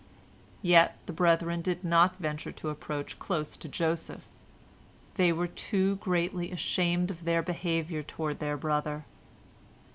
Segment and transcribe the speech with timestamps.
[0.63, 4.25] Yet the brethren did not venture to approach close to Joseph,
[5.13, 9.05] they were too greatly ashamed of their behavior toward their brother.